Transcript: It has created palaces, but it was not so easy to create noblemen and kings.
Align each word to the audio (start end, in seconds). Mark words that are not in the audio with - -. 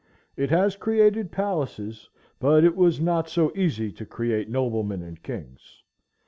It 0.35 0.49
has 0.49 0.75
created 0.75 1.31
palaces, 1.31 2.09
but 2.39 2.63
it 2.63 2.75
was 2.75 2.99
not 2.99 3.29
so 3.29 3.51
easy 3.55 3.91
to 3.91 4.03
create 4.03 4.49
noblemen 4.49 5.03
and 5.03 5.21
kings. 5.21 5.83